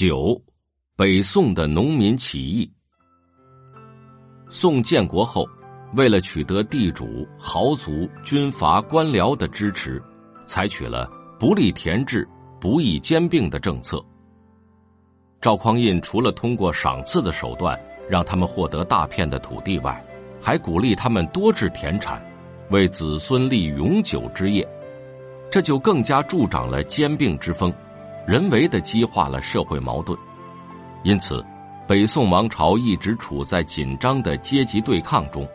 [0.00, 0.40] 九，
[0.94, 2.72] 北宋的农民起义。
[4.48, 5.44] 宋建国后，
[5.96, 10.00] 为了取得地主、豪族、军阀、官僚的支持，
[10.46, 12.24] 采取了不利田制、
[12.60, 14.00] 不易兼并的政策。
[15.40, 17.76] 赵匡胤除了通过赏赐的手段
[18.08, 20.00] 让他们获得大片的土地外，
[20.40, 22.24] 还鼓励他们多置田产，
[22.70, 24.64] 为子孙立永久之业，
[25.50, 27.74] 这就更加助长了兼并之风。
[28.28, 30.14] 人为的激化了社会矛盾，
[31.02, 31.42] 因此，
[31.86, 35.48] 北宋王朝一直处在紧张的阶级对抗中，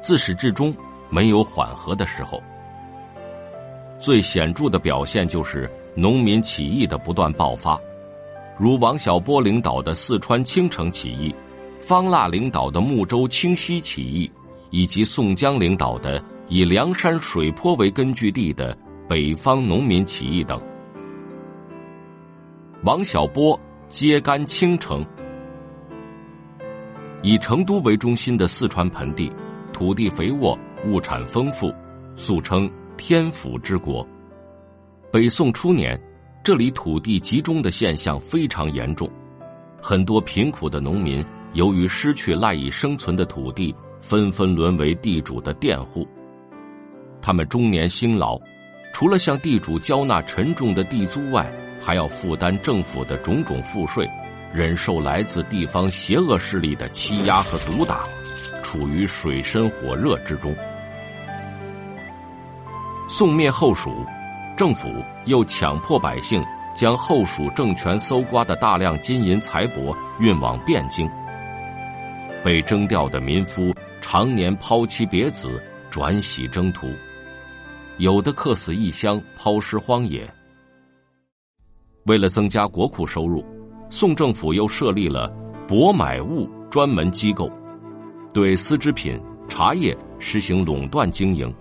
[0.00, 0.72] 自始至终
[1.10, 2.40] 没有缓和的时候。
[3.98, 7.76] 最显著的表现就是农民起义的不断爆发，
[8.56, 11.34] 如王小波领导的四川青城起义，
[11.80, 14.30] 方腊领导的睦州清溪起义，
[14.70, 18.78] 以及宋江领导的以梁山水泊为根据地的
[19.08, 20.62] 北方农民起义等。
[22.84, 25.02] 王小波揭竿青城，
[27.22, 29.32] 以成都为中心的四川盆地，
[29.72, 31.72] 土地肥沃，物产丰富，
[32.14, 34.06] 素称天府之国。
[35.10, 35.98] 北宋初年，
[36.44, 39.10] 这里土地集中的现象非常严重，
[39.80, 46.06] 很多贫苦的农民由于失去赖以生存的土地，纷纷沦为地主的佃户。
[47.22, 48.38] 他们终年辛劳，
[48.92, 51.50] 除了向地主交纳沉重的地租外，
[51.84, 54.08] 还要负担政府的种种赋税，
[54.54, 58.06] 忍受来自地方邪恶势力的欺压和毒打，
[58.62, 60.56] 处于水深火热之中。
[63.06, 64.06] 宋灭后蜀，
[64.56, 64.88] 政府
[65.26, 66.42] 又强迫百姓
[66.74, 71.06] 将后蜀政权搜刮的大量金银财帛运往汴京。
[72.42, 76.88] 被征调的民夫常年抛妻别子，转徙征途，
[77.98, 80.26] 有的客死异乡，抛尸荒野。
[82.04, 83.44] 为了增加国库收入，
[83.88, 85.28] 宋政府又设立了
[85.66, 87.50] 博买物专门机构，
[88.32, 91.52] 对丝织品、茶叶实行垄断经营，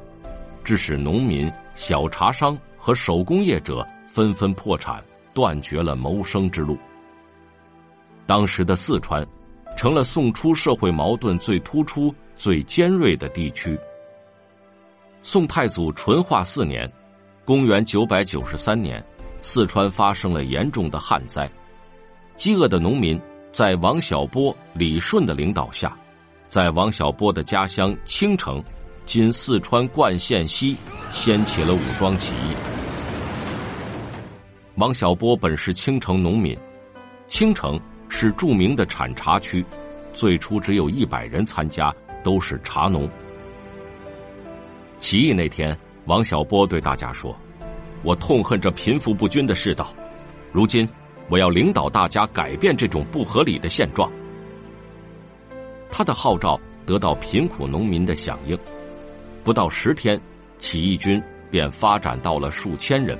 [0.63, 5.01] 致使农民、小茶商和手工业者纷纷破产，
[5.33, 6.77] 断绝了谋生之路。
[8.25, 9.25] 当时的四川，
[9.77, 13.79] 成了宋初社会矛盾最突出、最尖锐的地区。
[15.21, 16.91] 宋太祖淳化四年，
[17.45, 19.01] 公元九百九十三年。
[19.45, 21.51] 四川发生了严重的旱灾，
[22.37, 23.19] 饥饿的农民
[23.51, 25.95] 在王小波、李顺的领导下，
[26.47, 28.63] 在王小波的家乡青城
[29.05, 30.77] （今四川灌县西）
[31.11, 32.55] 掀起了武装起义。
[34.75, 36.57] 王小波本是青城农民，
[37.27, 37.77] 青城
[38.07, 39.63] 是著名的产茶区，
[40.13, 41.93] 最初只有一百人参加，
[42.23, 43.09] 都是茶农。
[44.99, 47.37] 起义那天，王小波对大家说。
[48.03, 49.93] 我痛恨这贫富不均的世道，
[50.51, 50.87] 如今
[51.29, 54.11] 我要领导大家改变这种不合理的现状。
[55.89, 58.57] 他的号召得到贫苦农民的响应，
[59.43, 60.19] 不到十天，
[60.59, 63.17] 起义军便发展到了数千人。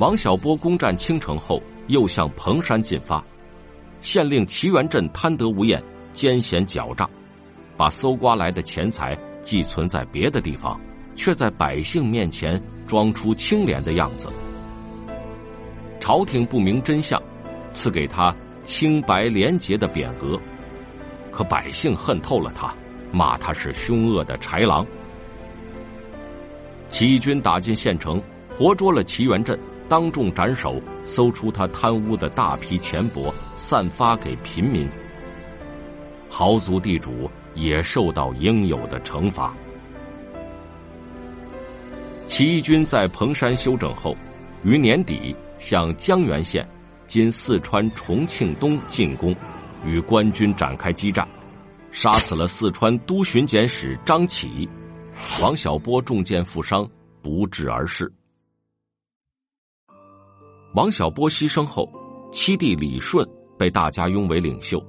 [0.00, 3.24] 王小波攻占青城后，又向彭山进发，
[4.00, 5.80] 县令齐元振贪得无厌，
[6.12, 7.08] 奸险狡诈，
[7.76, 10.80] 把搜刮来的钱财寄存在别的地方。
[11.16, 14.28] 却在百姓面前装出清廉的样子。
[16.00, 17.20] 朝廷不明真相，
[17.72, 20.38] 赐给他清白廉洁的匾额，
[21.30, 22.74] 可百姓恨透了他，
[23.10, 24.86] 骂他是凶恶的豺狼。
[26.88, 29.58] 起义军打进县城，活捉了齐元振，
[29.88, 34.88] 当众斩首，搜出他贪污的大批钱帛，散发给平民。
[36.28, 39.54] 豪族地主也受到应有的惩罚。
[42.28, 44.16] 起义军在彭山休整后，
[44.64, 46.68] 于年底向江源县
[47.06, 49.34] （今四川重庆东）进攻，
[49.84, 51.28] 与官军展开激战，
[51.92, 54.68] 杀死了四川都巡检使张启，
[55.40, 56.88] 王小波中箭负伤，
[57.22, 58.12] 不治而逝。
[60.74, 61.88] 王小波牺牲后，
[62.32, 63.24] 七弟李顺
[63.56, 64.84] 被大家拥为领袖，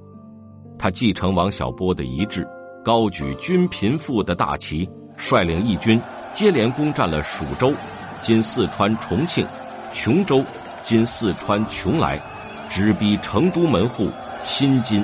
[0.76, 2.44] 他继承王小波的遗志，
[2.84, 4.88] 高举均贫富的大旗。
[5.18, 5.98] 率领义军
[6.36, 7.72] 接连攻占了蜀州
[8.22, 9.46] （今四川重庆）、
[9.94, 10.44] 琼州
[10.84, 12.20] （今四川邛崃），
[12.68, 14.10] 直逼成都门户
[14.44, 15.02] 新津。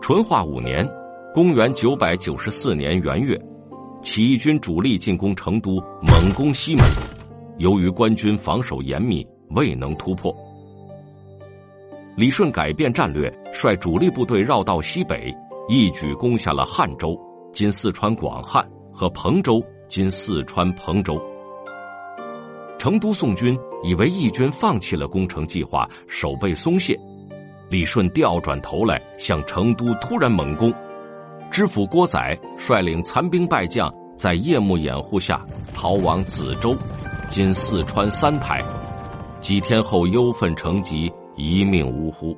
[0.00, 0.88] 淳化五年
[1.34, 3.38] （公元994年元月），
[4.00, 6.84] 起义军主力进攻成都，猛攻西门，
[7.58, 10.34] 由于官军防守严密，未能突破。
[12.16, 15.30] 李顺改变战略，率主力部队绕道西北。
[15.68, 17.16] 一举攻下了汉州
[17.52, 21.20] （今四川广汉）和彭州（今四川彭州）。
[22.78, 26.98] 成都宋军以为义军放弃了攻城计划，守备松懈。
[27.68, 30.72] 李顺调转头来向成都突然猛攻，
[31.50, 35.44] 知府郭载率领残兵败将，在夜幕掩护下
[35.74, 36.76] 逃往梓州
[37.28, 38.64] （今四川三台）。
[39.40, 42.36] 几天后忧愤成疾，一命呜呼。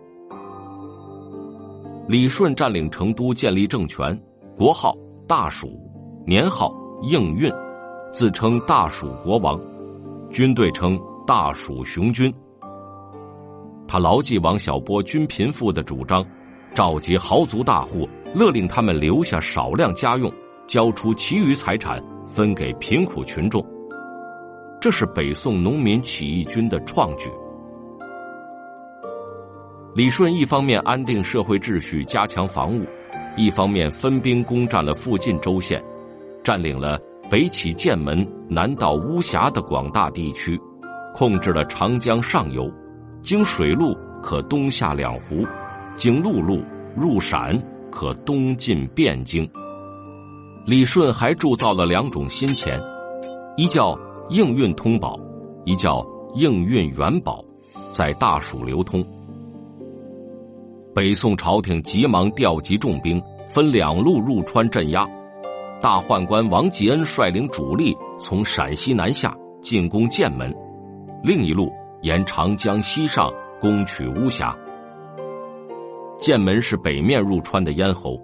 [2.09, 4.19] 李顺占领成都，建立政权，
[4.57, 4.95] 国号
[5.29, 5.79] 大蜀，
[6.27, 7.51] 年号应运，
[8.13, 9.59] 自称大蜀国王。
[10.31, 12.33] 军队称大蜀雄军。
[13.87, 16.25] 他牢记王小波均贫富的主张，
[16.75, 20.31] 召集豪族大户，勒令他们留下少量家用，
[20.67, 23.65] 交出其余财产分给贫苦群众。
[24.81, 27.31] 这是北宋农民起义军的创举。
[29.95, 32.85] 李顺一方面安定社会秩序，加强防务，
[33.37, 35.83] 一方面分兵攻占了附近州县，
[36.45, 36.99] 占领了。
[37.31, 40.61] 北起剑门，南到巫峡的广大地区，
[41.15, 42.71] 控制了长江上游，
[43.23, 45.43] 经水路可东下两湖，
[45.97, 46.63] 经陆路
[46.95, 47.59] 入陕
[47.91, 49.49] 可东进汴京。
[50.67, 52.79] 李顺还铸造了两种新钱，
[53.57, 55.19] 一叫应运通宝，
[55.65, 57.43] 一叫应运元宝，
[57.93, 59.03] 在大蜀流通。
[60.95, 63.19] 北宋朝廷急忙调集重兵，
[63.49, 65.09] 分两路入川镇压。
[65.81, 70.55] 大宦官王继恩率领主力从陕西南下进攻剑门，
[71.25, 71.73] 另一路
[72.03, 74.55] 沿长江西上攻取巫峡。
[76.19, 78.21] 剑门是北面入川的咽喉，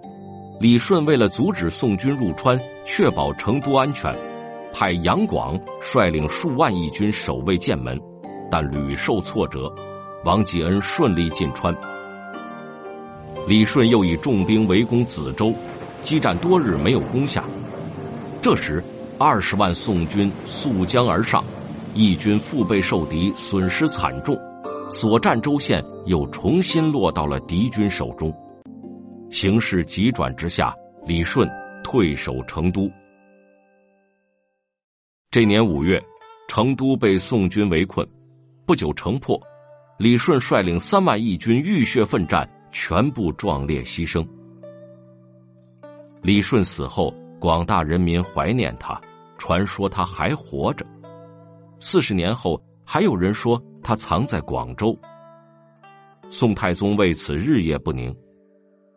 [0.59, 4.15] 李顺为了阻止宋军入川，确保成都安全，
[4.71, 7.99] 派杨广率领数万义军守卫剑门，
[8.51, 9.73] 但屡受挫折，
[10.23, 11.75] 王继恩顺利进川。
[13.49, 15.51] 李顺又以重兵围攻梓州。
[16.03, 17.43] 激战多日没有攻下，
[18.43, 18.81] 这时
[19.17, 21.43] 二十万宋军溯江而上，
[21.95, 24.37] 义军腹背受敌，损失惨重，
[24.87, 28.31] 所占州县又重新落到了敌军手中。
[29.31, 30.73] 形势急转直下，
[31.07, 31.49] 李顺
[31.83, 32.87] 退守成都。
[35.31, 35.99] 这年五月，
[36.47, 38.07] 成都被宋军围困，
[38.65, 39.41] 不久城破，
[39.97, 44.25] 李顺率领三万义军浴血奋战，全部壮烈牺牲。
[46.21, 48.99] 李顺死后，广大人民怀念他，
[49.37, 50.85] 传说他还活着。
[51.79, 54.97] 四十年后，还有人说他藏在广州。
[56.29, 58.15] 宋太宗为此日夜不宁，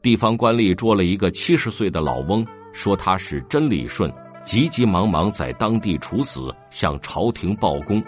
[0.03, 4.13] 地方官吏捉了一个七十岁的老翁，说他是真李顺，
[4.45, 8.03] 急急忙忙在当地处死，向朝廷报功。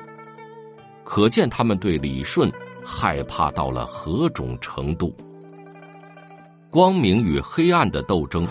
[1.05, 2.51] 可见他们对李顺
[2.85, 5.15] 害怕到了何种程度。
[6.75, 8.45] 光明与黑暗的斗争。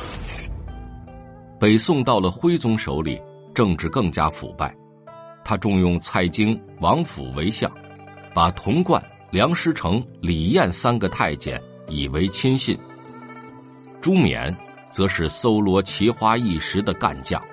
[1.59, 3.21] 北宋到了徽宗手里，
[3.53, 4.73] 政治更加腐败。
[5.43, 7.69] 他重用蔡京、王府为相，
[8.33, 12.79] 把童贯、梁师成、李彦三个太监以为亲信。
[13.99, 14.55] 朱冕
[14.89, 17.43] 则是搜罗奇花异石的干将。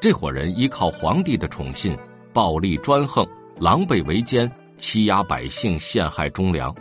[0.00, 1.94] 这伙人依靠皇帝的宠信，
[2.32, 3.28] 暴力专横，
[3.60, 6.74] 狼狈为奸，欺压百姓，陷害忠良，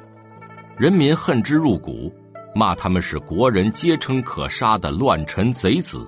[0.78, 2.10] 人民恨之入骨。
[2.54, 6.06] 骂他们是国人皆称可杀的乱臣贼子。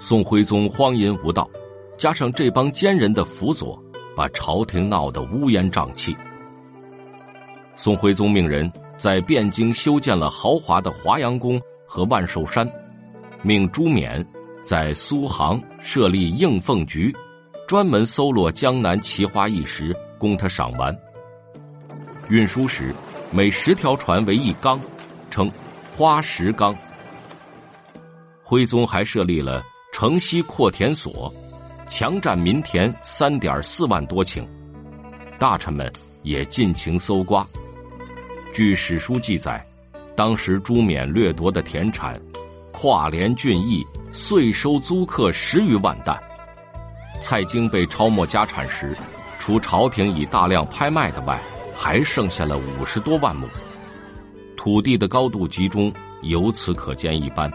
[0.00, 1.48] 宋徽宗荒淫无道，
[1.96, 3.80] 加上这帮奸人的辅佐，
[4.16, 6.16] 把朝廷闹得乌烟瘴气。
[7.76, 12.70] 宋徽宗命人在汴京修建了豪华的华阳宫和万寿山，
[13.42, 14.26] 命朱冕
[14.64, 17.14] 在苏杭设立应凤局，
[17.68, 20.94] 专门搜罗江南奇花异石供他赏玩。
[22.28, 22.94] 运输时，
[23.30, 24.80] 每十条船为一缸。
[25.30, 25.50] 称
[25.96, 26.76] 花石纲。
[28.42, 31.32] 徽宗还设立了城西扩田所，
[31.88, 34.44] 强占民田三点四万多顷，
[35.38, 35.90] 大臣们
[36.22, 37.46] 也尽情搜刮。
[38.52, 39.64] 据史书记载，
[40.16, 42.20] 当时朱冕掠夺的田产，
[42.72, 46.20] 跨连郡邑岁收租客十余万担。
[47.22, 48.96] 蔡京被抄没家产时，
[49.38, 51.40] 除朝廷已大量拍卖的外，
[51.76, 53.46] 还剩下了五十多万亩。
[54.62, 55.90] 土地的高度集中，
[56.20, 57.50] 由此可见一斑。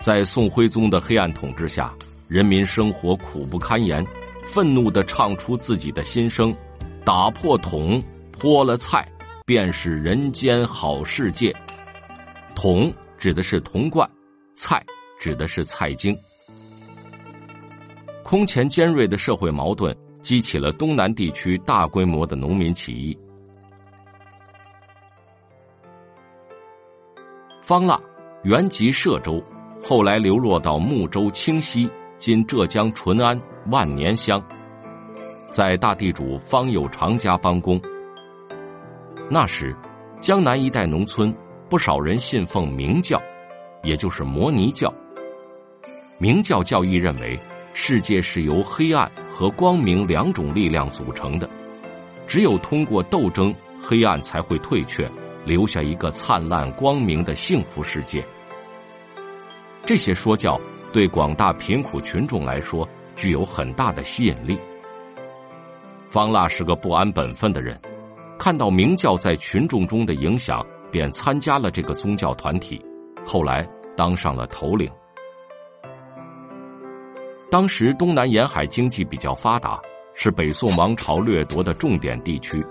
[0.00, 1.94] 在宋徽宗的黑暗统治下，
[2.26, 4.04] 人民生活苦不堪言，
[4.42, 6.52] 愤怒的唱出自己的心声
[7.06, 9.08] ：“打破桶，泼了菜，
[9.44, 11.54] 便是人间好世界。”
[12.56, 14.10] 桶指的是铜罐，
[14.56, 14.84] 菜
[15.20, 16.18] 指的是菜茎。
[18.24, 23.16] 空前尖锐的社会矛盾，激起了东南地区大规模的农民起义。
[27.66, 28.00] 方腊
[28.44, 29.42] 原籍歙州，
[29.82, 33.36] 后来流落到睦州、清溪，今浙江淳安
[33.72, 34.40] 万年乡，
[35.50, 37.80] 在大地主方有常家帮工。
[39.28, 39.74] 那时，
[40.20, 41.36] 江南一带农村
[41.68, 43.20] 不少人信奉明教，
[43.82, 44.94] 也就是摩尼教。
[46.18, 47.36] 明教教义认为，
[47.74, 51.50] 世界是由黑暗和光明两种力量组成的，
[52.28, 55.10] 只有通过斗争，黑暗才会退却，
[55.46, 58.22] 留下一个灿烂光明的幸福世界。
[59.86, 60.60] 这些说教
[60.92, 64.58] 对广大贫苦群众来说具有很大的吸引力。
[66.10, 67.80] 方腊是个不安本分的人，
[68.38, 72.84] 看到明教在群众中的影响，便参加了这个宗教团体，
[73.24, 73.64] 后来
[73.96, 74.90] 当上了头领。
[77.48, 79.80] 当时东南沿海经济比较发达，
[80.14, 82.64] 是北宋王朝掠夺的重点地区。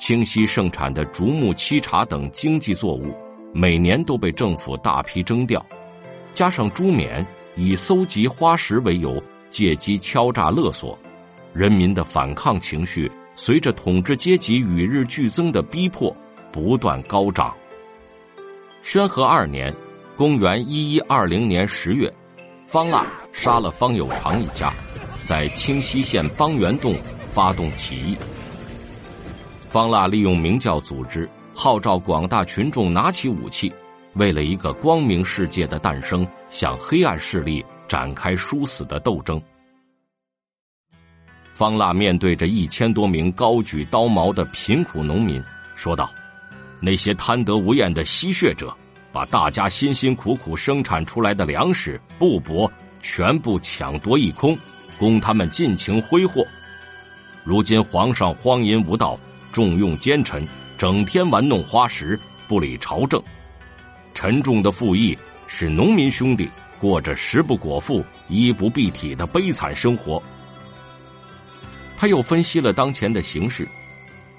[0.00, 3.14] 清溪盛产的竹木、漆茶等经济作物，
[3.52, 5.64] 每年都被政府大批征调。
[6.32, 10.98] 加上朱冕以搜集花石为由，借机敲诈勒索，
[11.52, 16.16] 人民的反抗情绪随着统治阶级与日俱增的逼迫
[16.50, 17.54] 不断高涨。
[18.82, 19.70] 宣和二年，
[20.16, 22.10] 公元一一二零年十月。
[22.64, 24.72] 方腊杀了方有常一家，
[25.24, 26.96] 在清溪县方圆洞
[27.28, 28.16] 发动起义。
[29.70, 33.72] 方腊利用明教组织，号召广大群众拿起武器，
[34.14, 39.40] 为了一个光明世界的诞生，向黑暗势力展开殊死的斗争。
[41.52, 45.40] 方腊面对着一千多名高举刀矛的贫苦农民，
[45.76, 46.10] 说道
[46.82, 48.76] ：“那些贪得无厌的吸血者！”
[49.12, 52.68] 把大家辛辛苦苦生产出来的粮食、布帛
[53.00, 54.58] 全部抢夺一空，
[54.98, 56.44] 供他们尽情挥霍。
[57.44, 59.18] 如今皇上荒淫无道，
[59.52, 60.46] 重用奸臣，
[60.78, 63.22] 整天玩弄花石，不理朝政。
[64.14, 65.16] 沉重的赋役
[65.46, 66.48] 使农民兄弟
[66.80, 70.22] 过着食不果腹、衣不蔽体的悲惨生活。
[71.96, 73.66] 他又分析了当前的形势：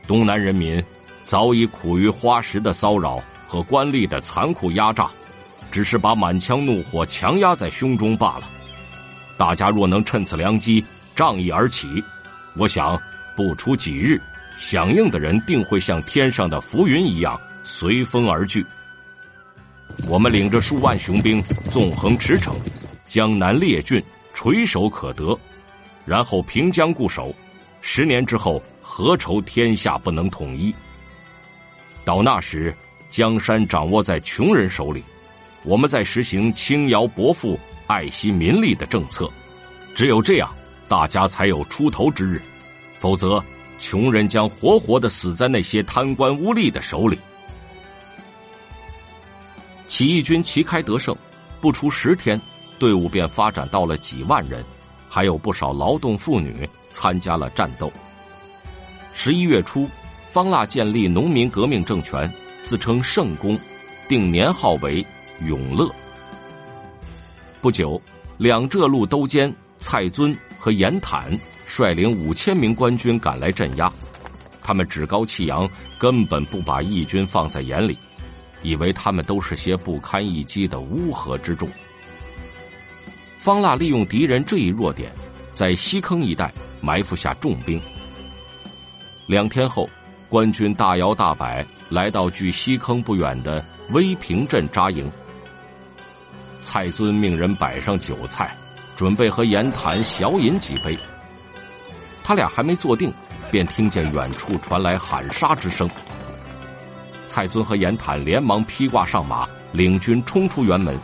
[0.08, 0.84] 东南人民
[1.26, 3.22] 早已苦于花石的骚扰。
[3.52, 5.12] 和官吏的残酷压榨，
[5.70, 8.50] 只是把满腔怒火强压在胸中罢了。
[9.36, 10.82] 大家若能趁此良机
[11.18, 12.02] 仗义而起，
[12.56, 12.98] 我想
[13.36, 14.22] 不出几日，
[14.62, 18.64] 响应的人定会像天上的浮云一样随风而去。
[20.08, 22.54] 我们领着数万雄兵纵横驰骋，
[23.06, 24.02] 江南列郡
[24.36, 25.38] 垂手可得，
[26.06, 27.36] 然后平江固守。
[27.82, 30.74] 十年之后，何愁天下不能统一？
[32.06, 32.74] 到那时。
[33.10, 35.04] 江山掌握在穷人手里，
[35.66, 39.30] 我们在实行轻徭薄赋、爱惜民力的政策，
[39.94, 40.50] 只有这样，
[40.88, 42.42] 大家才有出头之日，
[43.02, 43.44] 否则，
[43.82, 47.18] 穷人将活活的死在那些贪官污吏的手里。
[49.88, 51.14] 起义军旗开得胜，
[51.60, 52.40] 不出十天，
[52.78, 54.64] 队伍便发展到了几万人，
[55.10, 57.92] 还有不少劳动妇女参加了战斗。
[59.14, 59.90] 十一月初，
[60.32, 62.32] 方腊建立农民革命政权。
[62.64, 63.60] 自称圣公，
[64.08, 65.06] 定年号为
[65.46, 65.92] 永乐。
[67.60, 68.02] 不久，
[68.38, 71.38] 两浙路都监蔡尊和严坦
[71.74, 73.90] 率领五千名官军赶来镇压，
[74.62, 77.98] 他们趾高气扬，根本不把义军放在眼里，
[78.62, 81.70] 以为他们都是些不堪一击的乌合之众。
[83.38, 85.14] 方腊利用敌人这一弱点，
[85.54, 86.52] 在西坑一带
[86.82, 87.82] 埋伏下重兵。
[89.28, 89.90] 两天后。
[90.30, 95.12] 官军大摇大摆来到距西坑不远的威平镇扎营。
[96.64, 98.56] 蔡尊命人摆上酒菜，
[98.96, 100.98] 准备和严谈小饮几杯。
[102.24, 103.12] 他俩还没坐定，
[103.50, 105.90] 便听见远处传来喊杀之声。
[107.28, 110.98] 蔡尊和严坦连忙披挂上马，领军冲出辕门。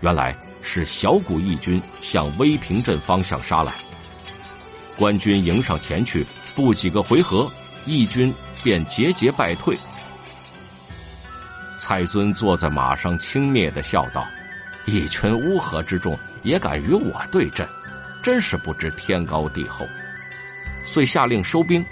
[0.00, 3.72] 原来是小股义军向威平镇方向杀来。
[4.96, 7.50] 官军迎上前去，不几个回合。
[7.84, 9.76] 义军便节节败退。
[11.78, 14.26] 蔡尊坐在马上，轻蔑的笑道
[14.86, 17.66] ：“一群乌合之众也敢与我对阵，
[18.22, 19.86] 真是不知天高地厚。”
[20.86, 21.84] 遂下令收兵。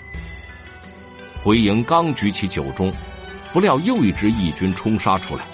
[1.42, 2.90] 回营刚举起酒盅，
[3.52, 5.44] 不料又一支义军冲杀出来。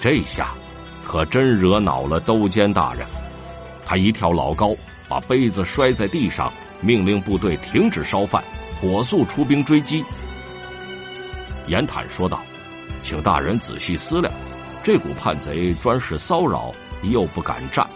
[0.00, 0.50] 这下
[1.04, 3.06] 可真惹恼了都监大人，
[3.84, 4.74] 他一跳老高，
[5.08, 8.42] 把杯子摔在地上，命令部队停止烧饭。
[8.78, 10.04] 火速出兵追击。
[11.66, 12.42] 严坦说道
[13.02, 14.30] ：“请大人仔细思量，
[14.84, 17.86] 这股叛贼专是骚扰，又不敢战，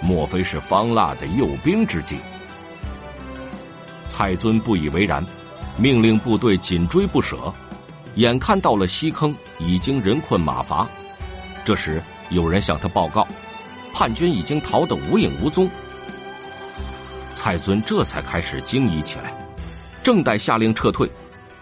[0.00, 2.16] 莫非是方腊的诱兵之计？”
[4.12, 5.24] 蔡尊不以为然，
[5.78, 7.50] 命令部队紧追不舍。
[8.16, 10.86] 眼看到了西坑，已经人困马乏。
[11.64, 13.26] 这时有人向他报告，
[13.94, 15.66] 叛军已经逃得无影无踪。
[17.34, 19.32] 蔡尊这才开始惊疑起来，
[20.02, 21.10] 正待下令撤退，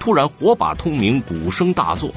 [0.01, 2.11] 突然火把通明，鼓声大作，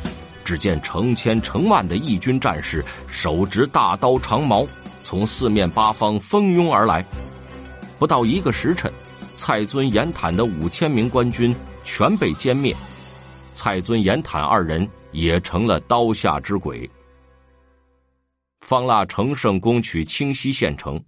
[0.44, 4.66] 只见成千成万的义军战士手执大刀长矛，
[5.04, 7.06] 从四面八方蜂拥而来。
[8.00, 8.92] 不到一个时辰，
[9.36, 12.76] 蔡尊、严坦的五千名官军全被歼灭，
[13.56, 16.90] 蔡尊、严坦二人也成了刀下之鬼。
[18.62, 21.04] 方腊乘胜攻取清溪县城，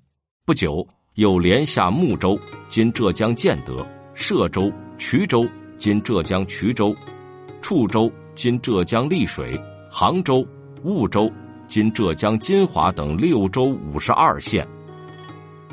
[0.45, 6.93] 不久又连下睦州（今浙江建德）、歙州、衢州（今浙江衢州）、
[7.61, 9.57] 处州（今浙江丽水）、
[9.89, 10.45] 杭州、
[10.83, 11.31] 婺州
[11.69, 14.67] （今浙江金华）等六州五十二县。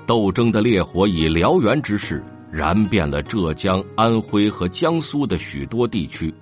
[0.06, 6.32] 斗争的烈火以燎原之势燃遍了浙江、安徽和江苏的许多地区。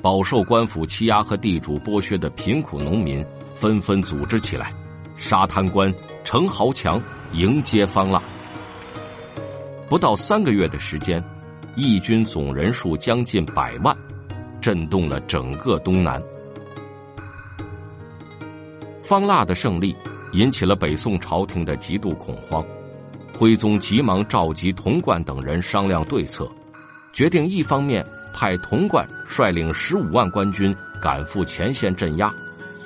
[0.00, 3.26] 饱受官府欺压和地主剥削的贫苦农民。
[3.56, 4.70] 纷纷组织起来，
[5.16, 5.90] 杀贪官、
[6.24, 7.00] 城豪强，
[7.32, 8.22] 迎接方腊。
[9.88, 11.24] 不到三个月的时间，
[11.74, 13.96] 义军总人数将近百万，
[14.60, 16.22] 震动了整个东南。
[19.02, 19.96] 方腊的胜利
[20.34, 22.62] 引起了北宋朝廷的极度恐慌，
[23.36, 26.50] 徽宗急忙召集童贯等人商量对策，
[27.12, 32.32] 决定一方面派童贯率领十五万官军赶赴前线镇压。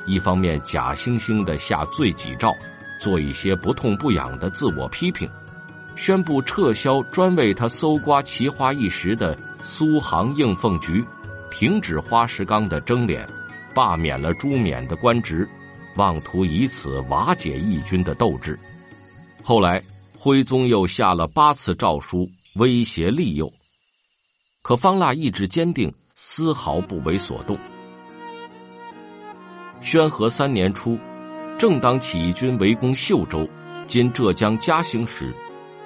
[0.06, 2.52] 一方面假惺惺的下罪己诏，
[3.00, 5.30] 做一些不痛不痒的自我批评，
[5.94, 11.04] 宣布撤销专为他搜刮奇花异石的苏杭应凤局，
[11.48, 13.24] 停止花石纲的征敛，
[13.72, 15.48] 罢免了朱冕的官职，
[15.94, 18.58] 妄图以此瓦解义军的斗志。
[19.44, 19.80] 后来
[20.22, 23.50] 徽宗又下了八次诏书威胁利诱，
[24.60, 27.56] 可方腊意志坚定，丝毫不为所动。
[29.80, 30.98] 宣和三年初，
[31.58, 33.48] 正当起义军围攻秀州
[33.88, 35.34] （今浙江嘉兴）时，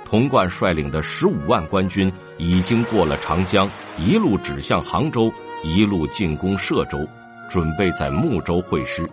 [0.04, 3.70] 童贯率领的十五万官军已经过了长江，
[4.00, 6.98] 一路指向杭州，一路进攻歙州，
[7.48, 9.08] 准备在睦州会师。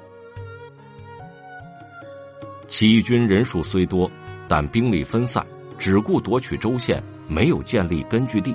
[2.68, 4.10] 起义军人数虽多，
[4.52, 5.48] 但兵力分散，
[5.80, 8.54] 只顾夺取州县，没有建立根据地，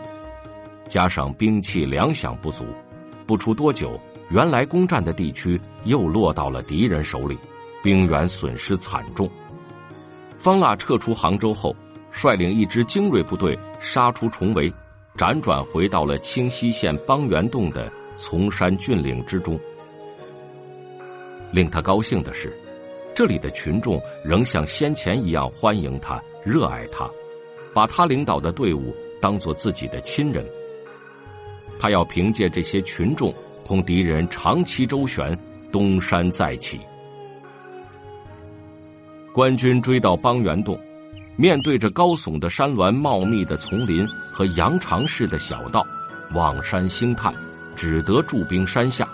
[0.86, 2.66] 加上兵器粮饷不足，
[3.26, 3.98] 不出多久。
[4.28, 7.38] 原来攻占的地区又落到了敌人手里，
[7.82, 9.26] 兵员损失惨重。
[10.36, 11.74] 方腊撤出杭州后，
[12.10, 14.70] 率领一支精锐部队杀出重围，
[15.16, 19.58] 辗转回到了清溪县邦元洞的丛山峻岭之中。
[21.52, 22.54] 令他高兴的是，
[23.16, 27.08] 这里的群众仍像先前一样欢迎他、热爱他，
[27.72, 30.44] 把他领导的队伍当做自己的亲人。
[31.78, 33.34] 他要凭借这些群众。
[33.64, 35.36] 同敌人长期周旋，
[35.72, 36.78] 东山再起。
[39.32, 40.78] 官军追到邦元洞，
[41.36, 45.84] 面对着高耸的山峦、茂密的丛林和羊肠式的小道，
[46.32, 47.34] 望山兴叹，
[47.74, 49.08] 只得驻兵山下。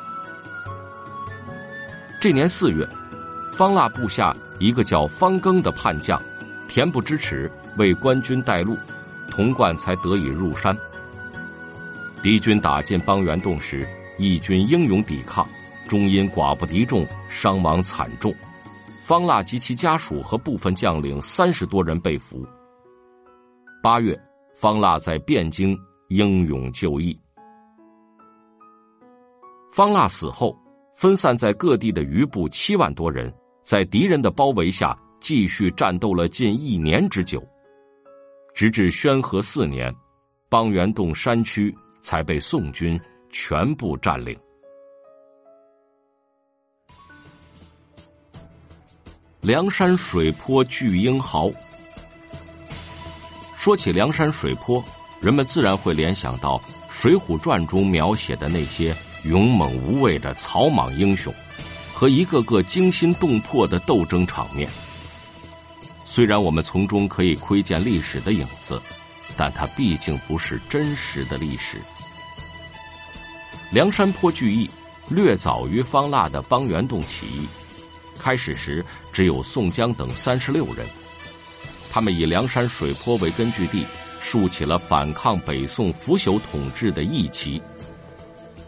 [2.21, 2.87] 这年四月，
[3.63, 6.21] 方腊部下一个叫方庚的叛将，
[6.69, 7.49] 恬不知耻，
[7.79, 8.77] 为官军带路，
[9.31, 10.77] 童贯才得以入山。
[12.21, 13.89] 敌军打进邦元洞时。
[14.19, 15.47] 义军英勇抵抗，
[15.87, 18.35] 终因寡不敌众，伤亡惨重。
[19.05, 22.45] 方腊及其家属和部分将领三十多人被俘。
[23.81, 24.21] 八月，
[24.57, 27.17] 方腊在汴京英勇就义。
[29.71, 30.53] 方腊死后，
[30.97, 37.43] 分散在各地的余部七万多人，在敌人的包围下继续战斗了近一年之久，
[38.55, 39.95] 直至宣和四年，
[40.49, 43.01] 邦元洞山区才被宋军。
[43.35, 44.39] 全部占领。
[49.41, 51.51] 梁山水泊巨英豪。
[53.57, 54.85] 说起梁山水泊，
[55.19, 56.59] 人们自然会联想到
[56.91, 58.95] 《水浒传》中描写的那些
[59.25, 61.33] 勇猛无畏的草莽英雄，
[62.03, 64.69] 和一个个惊心动魄的斗争场面。
[66.05, 68.83] 虽然我们从中可以窥见历史的影子，
[69.37, 71.81] 但它毕竟不是真实的历史。
[73.71, 74.69] 梁山泊聚义
[75.11, 77.47] 略早于方腊的邦元洞起义，
[78.19, 80.85] 开始时只有宋江等三十六人，
[81.93, 83.87] 他们以梁山水泊为根据地，
[84.21, 87.63] 竖起了反抗北宋腐朽统治的义旗。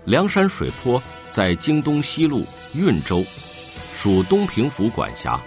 [0.05, 1.03] 梁山水泊
[1.35, 2.45] 在京东西路
[2.75, 3.21] 运州，
[3.97, 5.43] 属东平府管辖，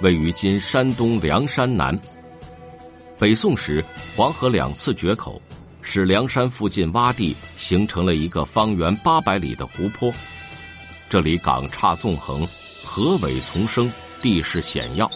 [0.00, 1.96] 位于今山东梁山南。
[3.20, 3.84] 北宋时
[4.16, 5.40] 黄河两次决口。
[5.80, 10.12] 使梁山附近洼地形成了一个方圆八百里的湖泊，
[11.08, 12.46] 这里港岔纵横，
[12.84, 15.10] 河尾丛生，地势险要，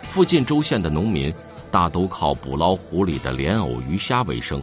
[0.00, 1.34] 附近州县的农民
[1.70, 4.62] 大都靠捕捞湖里的莲藕、鱼虾为生。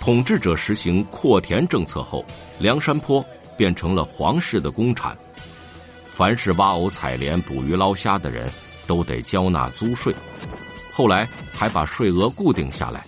[0.00, 2.24] 统治者实行扩田政策后，
[2.58, 3.22] 梁山坡
[3.54, 5.14] 变成了皇室的公产。
[6.06, 8.50] 凡是挖藕、采莲、捕鱼、捞虾的人，
[8.86, 10.14] 都得交纳租税。
[10.90, 13.04] 后来还把税额固定下来，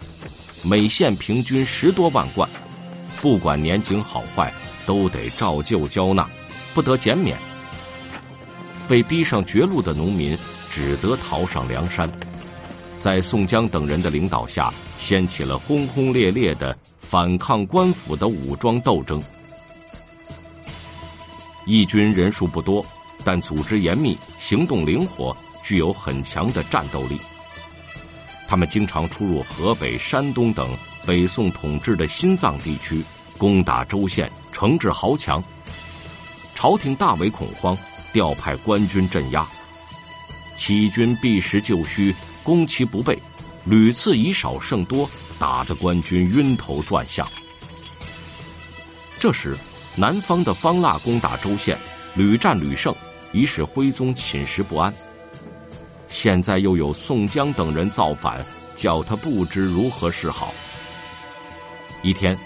[0.63, 2.47] 每县平均十多万贯，
[3.23, 4.53] 不管年景好坏，
[4.85, 6.29] 都得照旧交纳，
[6.75, 7.39] 不得减免。
[8.87, 10.37] 被逼上绝路的农民
[10.71, 12.11] 只得逃上梁山，
[13.01, 14.73] 在宋江等人的领导下，
[15.03, 19.21] 掀起了轰轰烈烈的反抗官府的武装斗争。
[21.67, 22.85] 义军人数不多。
[23.25, 27.17] 但组织严密，行动灵活，具有很强的战斗力。
[28.49, 30.69] 他们经常出入河北、山东等
[31.07, 33.01] 北宋统治的心脏地区，
[33.39, 35.41] 攻打州县，惩治豪强。
[36.57, 37.79] 朝廷大为恐慌，
[38.13, 39.47] 调派官军镇压。
[40.57, 42.13] 起义军避实就虚，
[42.43, 43.17] 攻其不备，
[43.65, 47.27] 屡次以少胜多，打得官军晕头转向。
[49.19, 49.57] 这时，
[49.97, 51.79] 南方的方腊攻打州县，
[52.15, 52.95] 屡战屡胜。
[53.35, 54.93] 已使徽宗寝食不安。
[56.07, 58.45] 现在又有宋江等人造反，
[58.77, 60.53] 叫他不知如何是好。
[62.03, 62.39] 一天，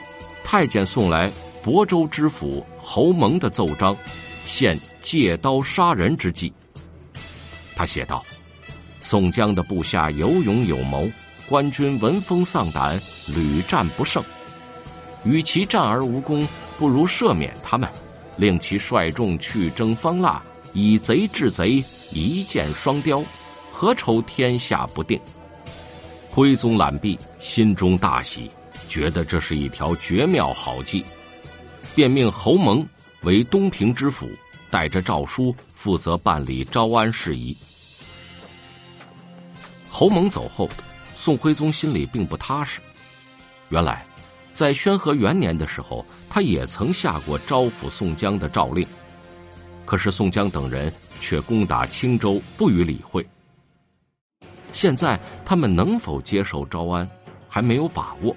[0.45, 1.33] 太监送来
[1.65, 3.97] 亳州知府侯蒙的奏章，
[4.47, 6.53] 现借刀杀人之计。
[7.75, 8.25] 他写道
[9.09, 11.09] ：“宋江的部下有勇有谋，
[11.49, 14.21] 官军闻风丧胆，屡战不胜。
[15.23, 16.45] 与其战而无功，
[16.77, 17.89] 不如赦免他们，
[18.37, 20.43] 令其率众去征方腊。”
[20.75, 23.23] 以贼制贼，一箭双雕，
[23.71, 25.21] 何愁天下不定？
[26.29, 28.51] 徽宗览毕，心中大喜，
[28.89, 31.05] 觉得这是一条绝妙好计，
[31.95, 32.85] 便命侯蒙
[33.23, 34.29] 为东平知府，
[34.69, 37.57] 带着诏书负责办理招安事宜。
[39.99, 40.69] 侯蒙走后，
[41.17, 42.83] 宋徽宗心里并不踏实。
[43.71, 44.05] 原来，
[44.53, 48.87] 在宣和元年的时候，他也曾下过招抚宋江的诏令。
[49.87, 53.27] 可是宋江等人却攻打青州，不予理会。
[54.71, 57.09] 现在他们能否接受招安，
[57.49, 58.37] 还没有把握。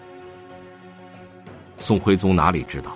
[1.81, 2.95] 宋徽宗哪里知道，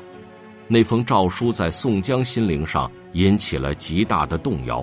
[0.70, 4.82] 那封诏书在宋江心灵上引起了极大的动摇，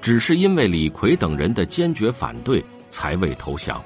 [0.00, 3.82] 只是因为李逵等人的坚决反对，才未投降。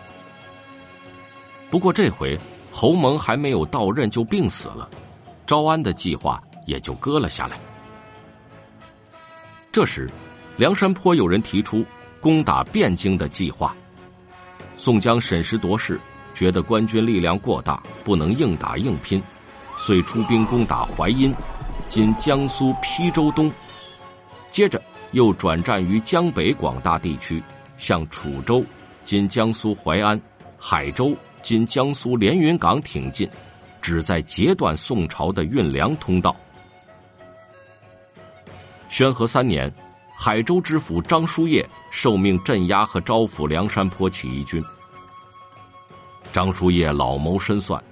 [1.70, 2.36] 不过这回
[2.72, 4.88] 侯蒙还没有到任就病死了，
[5.46, 7.56] 招安的计划也就搁了下来。
[9.70, 10.10] 这时，
[10.56, 11.84] 梁山坡有人提出
[12.20, 13.76] 攻打汴京的计划。
[14.76, 16.00] 宋江审时度势，
[16.32, 19.22] 觉得官军力量过大，不能硬打硬拼，
[19.76, 21.34] 遂出兵攻打淮阴
[21.88, 23.50] （今江苏邳州东），
[24.50, 24.80] 接着
[25.12, 27.42] 又转战于江北广大地区，
[27.76, 28.64] 向楚州
[29.04, 30.18] （今江苏淮安）、
[30.58, 33.28] 海州（今江苏连云港）挺进，
[33.82, 36.34] 旨在截断宋朝的运粮通道。
[38.88, 39.70] 宣和三年，
[40.16, 44.64] 海州知府张叔夜受命镇压和招抚梁山坡起义军。
[46.32, 47.82] 张叔夜老谋深算，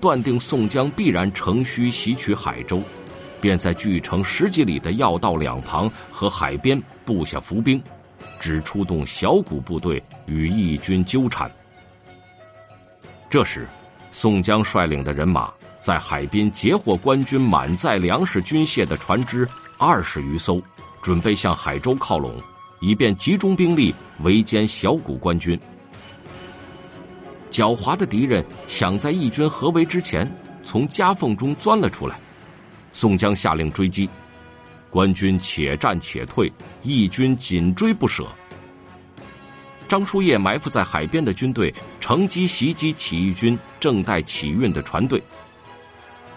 [0.00, 2.82] 断定宋江必然乘虚袭取海州，
[3.42, 7.82] 便在距城十几里的要道两旁和海边布下伏兵，
[8.42, 11.48] 只出动小股部队与义军纠缠。
[13.30, 13.68] 这时，
[14.10, 19.48] 宋江率领的人马在海滨截获官军满载粮食军械的船只。
[19.78, 20.60] 二十余艘，
[21.00, 22.34] 准备向海州靠拢，
[22.80, 25.58] 以便集中兵力围歼小股官军。
[27.50, 30.28] 狡猾的敌人抢在义军合围之前，
[30.64, 32.18] 从夹缝中钻了出来。
[32.92, 34.08] 宋江下令追击，
[34.92, 36.52] 官军且战且退，
[36.82, 38.28] 义军紧追不舍。
[39.88, 45.20] 张叔夜埋伏在海边的军队乘机袭击起义军正待起运的船队。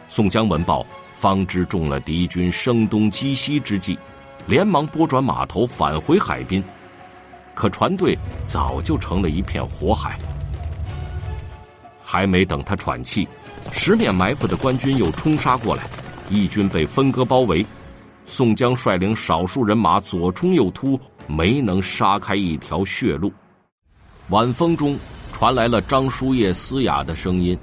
[0.10, 0.84] 宋江闻报。
[1.18, 3.98] 方知中了敌军声东击西之计，
[4.48, 6.62] 连忙拨转马头返回海滨，
[7.54, 8.16] 可船队
[8.46, 10.20] 早就成了一片火海。
[12.04, 13.26] 还没等他喘气，
[13.72, 15.84] 十面埋伏的官军又冲杀过来，
[16.30, 17.66] 义军被分割包围。
[18.26, 23.32] 宋江率领少数人马左冲右突，没能杀开一条血路。
[24.30, 24.98] 晚风中
[25.32, 27.58] 传来了张叔夜嘶哑的声音。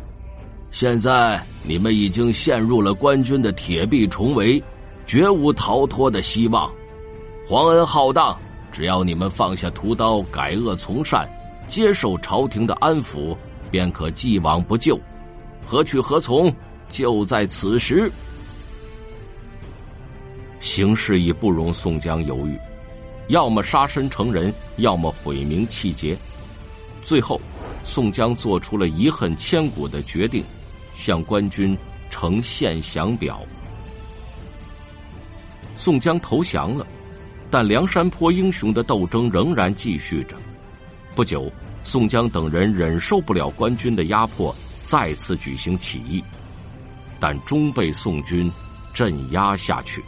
[0.71, 4.63] 现在你们已经陷入了官军的铁壁重围，
[5.07, 6.71] 绝无逃脱的希望。
[7.47, 8.39] 皇恩浩荡，
[8.71, 11.29] 只要你们放下屠刀，改恶从善，
[11.69, 13.37] 接受朝廷的安抚，
[13.71, 14.99] 便可既往不咎。
[15.67, 16.55] 何去何从，
[16.89, 18.11] 就在此时。
[20.63, 22.57] 形势已不容宋江犹豫，
[23.27, 26.17] 要么杀身成仁，要么毁名气节。
[27.03, 27.41] 最后，
[27.83, 30.45] 宋江做出了遗恨千古的决定，
[30.95, 31.77] 向官军
[32.11, 33.43] 呈献降表。
[35.75, 36.87] 宋江投降了，
[37.51, 40.37] 但梁山坡英雄的斗争仍然继续着。
[41.13, 41.51] 不久，
[41.83, 46.23] 宋江等人忍受不了官军的压迫，再次举行起义，
[47.19, 48.51] 但终被宋军
[48.95, 50.01] 镇压下去。